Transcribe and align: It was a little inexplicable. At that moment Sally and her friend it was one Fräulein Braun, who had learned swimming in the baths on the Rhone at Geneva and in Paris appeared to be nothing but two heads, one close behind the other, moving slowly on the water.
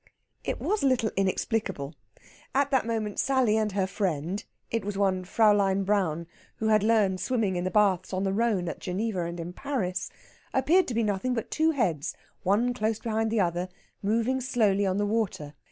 It 0.43 0.59
was 0.59 0.81
a 0.81 0.87
little 0.87 1.11
inexplicable. 1.15 1.93
At 2.55 2.71
that 2.71 2.87
moment 2.87 3.19
Sally 3.19 3.55
and 3.55 3.73
her 3.73 3.85
friend 3.85 4.43
it 4.71 4.83
was 4.83 4.97
one 4.97 5.23
Fräulein 5.23 5.85
Braun, 5.85 6.25
who 6.55 6.69
had 6.69 6.81
learned 6.81 7.19
swimming 7.19 7.55
in 7.55 7.65
the 7.65 7.69
baths 7.69 8.11
on 8.11 8.23
the 8.23 8.33
Rhone 8.33 8.67
at 8.67 8.79
Geneva 8.79 9.25
and 9.25 9.39
in 9.39 9.53
Paris 9.53 10.09
appeared 10.55 10.87
to 10.87 10.95
be 10.95 11.03
nothing 11.03 11.35
but 11.35 11.51
two 11.51 11.69
heads, 11.69 12.15
one 12.41 12.73
close 12.73 12.97
behind 12.97 13.29
the 13.29 13.41
other, 13.41 13.69
moving 14.01 14.41
slowly 14.41 14.87
on 14.87 14.97
the 14.97 15.05
water. 15.05 15.53